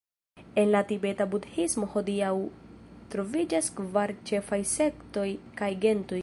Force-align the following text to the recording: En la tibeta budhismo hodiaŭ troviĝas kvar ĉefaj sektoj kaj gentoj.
En 0.61 0.69
la 0.75 0.79
tibeta 0.91 1.27
budhismo 1.35 1.85
hodiaŭ 1.97 2.31
troviĝas 3.15 3.69
kvar 3.81 4.15
ĉefaj 4.31 4.61
sektoj 4.75 5.29
kaj 5.63 5.71
gentoj. 5.87 6.19